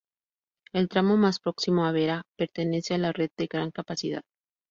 [0.73, 4.23] El tramo más próximo a Vera pertenece a la red de gran capacidad.